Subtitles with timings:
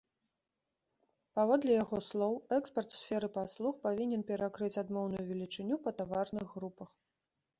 [1.39, 6.89] Паводле яго слоў, экспарт сферы паслуг павінен перакрыць адмоўную велічыню па таварных групах.